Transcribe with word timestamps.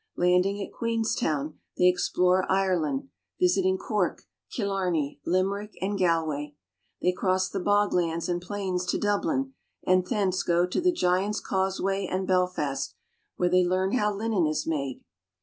Landing 0.17 0.59
at 0.65 0.73
Queenstown, 0.73 1.59
they 1.77 1.85
explore 1.85 2.51
Ireland, 2.51 3.09
visiting 3.39 3.77
Cork, 3.77 4.23
Killarney, 4.51 5.19
Limerick, 5.27 5.75
and 5.79 5.95
Galway. 5.95 6.53
They 7.03 7.11
cross 7.11 7.47
the 7.49 7.59
bog 7.59 7.93
lands 7.93 8.27
and 8.27 8.41
plains 8.41 8.87
to 8.87 8.97
Dublin, 8.97 9.53
and 9.85 10.03
thence 10.03 10.41
go 10.41 10.65
to 10.65 10.81
the 10.81 10.91
Giant's 10.91 11.39
Causeway 11.39 12.07
and 12.07 12.27
Belfast, 12.27 12.95
where 13.35 13.49
they 13.49 13.63
learn 13.63 13.91
how 13.95 14.11
linen 14.11 14.47
is 14.47 14.65
made. 14.65 15.03